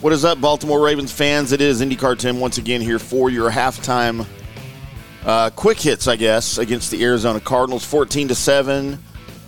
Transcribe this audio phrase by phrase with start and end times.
[0.00, 1.52] What is up, Baltimore Ravens fans?
[1.52, 4.26] It is IndyCar Tim once again here for your halftime
[5.26, 7.84] uh, quick hits, I guess, against the Arizona Cardinals.
[7.84, 8.98] 14 to 7,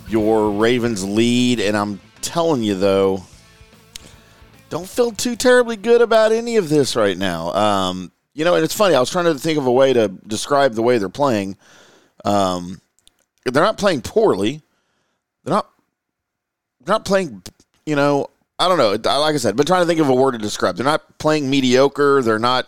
[0.07, 1.59] your Ravens lead.
[1.59, 3.23] And I'm telling you, though,
[4.69, 7.51] don't feel too terribly good about any of this right now.
[7.53, 8.93] Um, you know, and it's funny.
[8.93, 11.57] I was trying to think of a way to describe the way they're playing.
[12.25, 12.79] Um,
[13.43, 14.61] they're not playing poorly.
[15.43, 15.67] They're not.
[16.83, 17.41] They're not playing.
[17.87, 18.29] You know,
[18.59, 18.91] I don't know.
[18.91, 20.75] Like I said, been trying to think of a word to describe.
[20.75, 22.21] They're not playing mediocre.
[22.21, 22.67] They're not,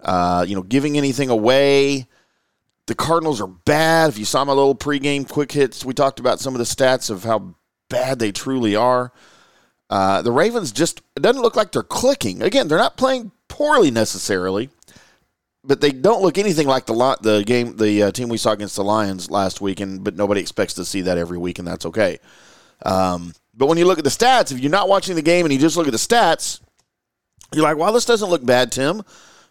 [0.00, 2.06] uh, you know, giving anything away.
[2.86, 4.10] The Cardinals are bad.
[4.10, 7.10] If you saw my little pregame quick hits, we talked about some of the stats
[7.10, 7.56] of how
[7.88, 9.12] bad they truly are.
[9.90, 12.42] Uh, the Ravens just it doesn't look like they're clicking.
[12.42, 14.70] Again, they're not playing poorly necessarily,
[15.62, 18.52] but they don't look anything like the lot the game the uh, team we saw
[18.52, 19.78] against the Lions last week.
[19.78, 22.18] And but nobody expects to see that every week, and that's okay.
[22.84, 25.52] Um, but when you look at the stats, if you're not watching the game and
[25.52, 26.60] you just look at the stats,
[27.52, 29.02] you're like, "Wow, this doesn't look bad, Tim."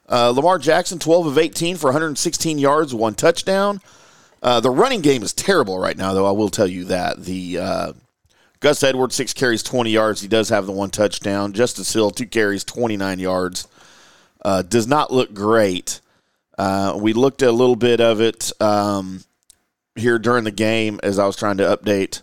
[0.07, 3.81] Uh, Lamar Jackson, 12 of 18 for 116 yards, one touchdown.
[4.43, 6.27] Uh, the running game is terrible right now, though.
[6.27, 7.93] I will tell you that the uh,
[8.59, 10.21] Gus Edwards six carries, 20 yards.
[10.21, 11.53] He does have the one touchdown.
[11.53, 13.67] Justice Hill two carries, 29 yards.
[14.43, 16.01] Uh, does not look great.
[16.57, 19.23] Uh, we looked at a little bit of it um,
[19.95, 22.21] here during the game as I was trying to update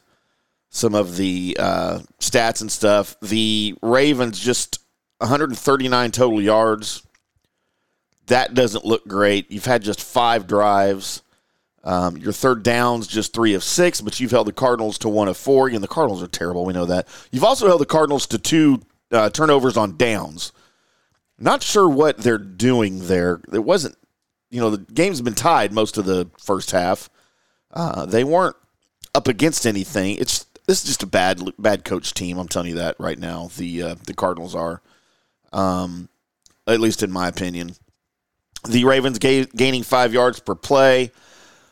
[0.75, 3.15] some of the uh, stats and stuff.
[3.21, 4.79] The Ravens just
[5.19, 7.07] 139 total yards.
[8.27, 9.51] That doesn't look great.
[9.51, 11.23] You've had just five drives.
[11.85, 15.29] Um, your third downs just three of six, but you've held the Cardinals to one
[15.29, 15.69] of four.
[15.69, 16.65] And the Cardinals are terrible.
[16.65, 17.07] We know that.
[17.31, 20.53] You've also held the Cardinals to two uh, turnovers on downs.
[21.39, 23.43] Not sure what they're doing there.
[23.53, 23.97] It wasn't,
[24.51, 27.11] you know, the game's been tied most of the first half.
[27.71, 28.57] Uh, they weren't
[29.15, 30.17] up against anything.
[30.17, 32.39] It's this is just a bad bad coach team.
[32.39, 33.51] I'm telling you that right now.
[33.57, 34.81] The uh, the Cardinals are,
[35.53, 36.09] um,
[36.67, 37.75] at least in my opinion.
[38.69, 41.11] The Ravens ga- gaining five yards per play,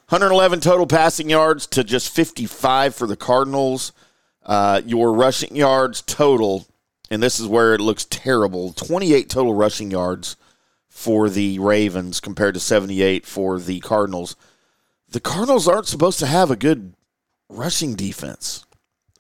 [0.08, 3.92] 111 total passing yards to just 55 for the Cardinals.
[4.44, 6.66] Uh, your rushing yards total,
[7.10, 10.36] and this is where it looks terrible 28 total rushing yards
[10.88, 14.34] for the Ravens compared to 78 for the Cardinals.
[15.08, 16.94] The Cardinals aren't supposed to have a good
[17.48, 18.64] rushing defense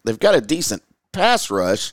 [0.04, 1.92] they've got a decent pass rush.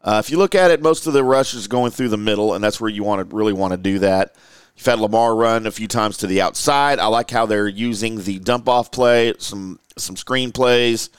[0.00, 2.54] Uh, if you look at it, most of the rush is going through the middle,
[2.54, 4.34] and that's where you want to really want to do that.
[4.76, 7.00] You've had Lamar run a few times to the outside.
[7.00, 11.10] I like how they're using the dump off play, some some screen plays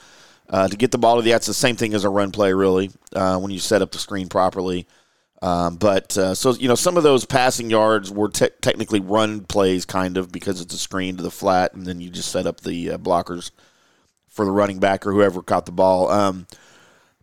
[0.48, 1.30] uh, to get the ball to the.
[1.30, 3.98] That's the same thing as a run play, really, uh, when you set up the
[3.98, 4.86] screen properly.
[5.42, 9.40] Um, but uh, so you know, some of those passing yards were te- technically run
[9.40, 12.46] plays, kind of because it's a screen to the flat, and then you just set
[12.46, 13.50] up the uh, blockers
[14.30, 16.10] for the running back or whoever caught the ball.
[16.10, 16.46] Um,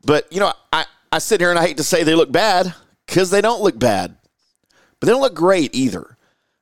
[0.05, 2.73] but, you know, I, I sit here and I hate to say they look bad
[3.05, 4.15] because they don't look bad,
[4.99, 6.15] but they don't look great either.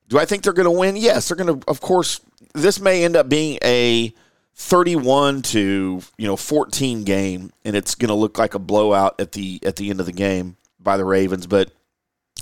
[0.07, 0.95] Do I think they're going to win?
[0.95, 2.21] Yes, they're going to, of course,
[2.53, 4.13] this may end up being a
[4.55, 9.33] 31 to, you know, 14 game and it's going to look like a blowout at
[9.33, 11.71] the at the end of the game by the Ravens, but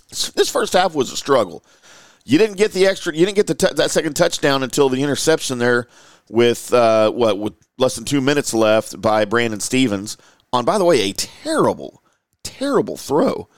[0.10, 1.64] this first half was a struggle.
[2.26, 5.04] You didn't get the extra you didn't get the t- that second touchdown until the
[5.04, 5.88] interception there
[6.30, 10.18] with uh, what with less than two minutes left by Brandon Stephens
[10.54, 12.04] on, by the way, a terrible,
[12.44, 13.50] terrible throw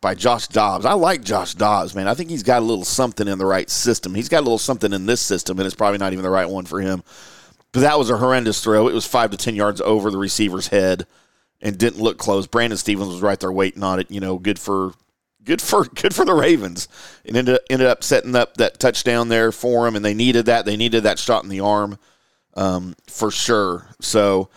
[0.00, 0.84] by Josh Dobbs.
[0.84, 2.06] I like Josh Dobbs, man.
[2.06, 4.14] I think he's got a little something in the right system.
[4.14, 6.48] He's got a little something in this system, and it's probably not even the right
[6.48, 7.02] one for him.
[7.72, 8.86] But that was a horrendous throw.
[8.86, 11.06] It was five to ten yards over the receiver's head
[11.60, 12.46] and didn't look close.
[12.46, 14.10] Brandon Stephens was right there waiting on it.
[14.10, 14.92] You know, good for
[15.44, 16.88] good for good for the Ravens.
[17.24, 20.64] It ended ended up setting up that touchdown there for them, and they needed that.
[20.64, 21.98] They needed that shot in the arm
[22.54, 23.86] um, for sure.
[24.00, 24.48] So,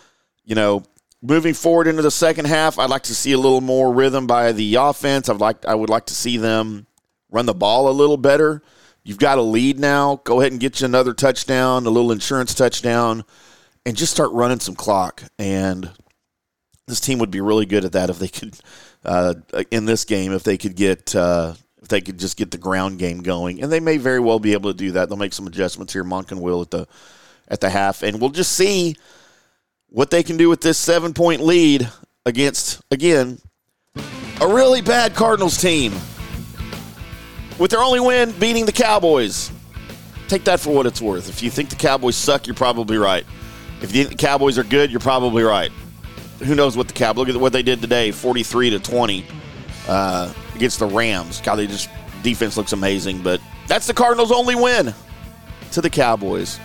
[0.44, 0.84] you know,
[1.22, 4.52] moving forward into the second half, I'd like to see a little more rhythm by
[4.52, 5.28] the offense.
[5.28, 6.86] I'd like I would like to see them
[7.30, 8.62] run the ball a little better.
[9.04, 10.20] You've got a lead now.
[10.24, 13.24] Go ahead and get you another touchdown, a little insurance touchdown,
[13.86, 15.22] and just start running some clock.
[15.38, 15.90] And
[16.88, 18.58] this team would be really good at that if they could
[19.04, 19.34] uh,
[19.70, 22.98] in this game if they could get uh, if they could just get the ground
[22.98, 25.08] game going, and they may very well be able to do that.
[25.08, 26.04] They'll make some adjustments here.
[26.04, 26.88] Monken will at the
[27.48, 28.96] at the half, and we'll just see
[29.88, 31.88] what they can do with this seven point lead
[32.26, 33.38] against again
[34.40, 35.92] a really bad Cardinals team
[37.58, 39.50] with their only win beating the Cowboys.
[40.28, 41.28] Take that for what it's worth.
[41.28, 43.24] If you think the Cowboys suck, you're probably right.
[43.80, 45.72] If you think the Cowboys are good, you're probably right
[46.38, 49.26] who knows what the Cowboys look at what they did today, forty three to twenty
[49.88, 51.40] uh, against the Rams.
[51.40, 51.88] God, they just
[52.22, 54.94] defense looks amazing, but that's the Cardinals' only win
[55.72, 56.58] to the Cowboys.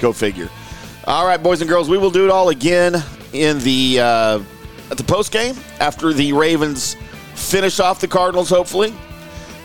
[0.00, 0.48] Go figure.
[1.06, 4.40] All right, boys and girls, we will do it all again in the uh,
[4.90, 6.96] at the post game after the Ravens
[7.34, 8.94] finish off the Cardinals, hopefully.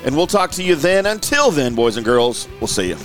[0.05, 1.05] And we'll talk to you then.
[1.05, 2.97] Until then, boys and girls, we'll see you.